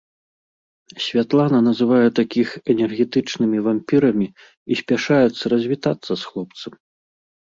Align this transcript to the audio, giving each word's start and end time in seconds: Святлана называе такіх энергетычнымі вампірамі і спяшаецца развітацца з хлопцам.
Святлана 1.07 1.57
называе 1.69 2.07
такіх 2.19 2.53
энергетычнымі 2.73 3.57
вампірамі 3.67 4.27
і 4.29 4.73
спяшаецца 4.81 5.43
развітацца 5.55 6.11
з 6.23 6.31
хлопцам. 6.31 6.73